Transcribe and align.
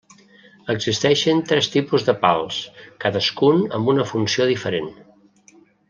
Existeixen 0.73 1.43
tres 1.51 1.67
tipus 1.75 2.07
de 2.09 2.15
pals, 2.25 2.57
cadascun 3.05 3.63
amb 3.81 3.93
una 3.95 4.07
funció 4.15 4.49
diferent. 4.55 4.91